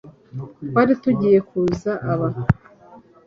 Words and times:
twari 0.69 0.93
tugiye 1.03 1.39
kuza 1.49 1.91
aba 2.11 2.27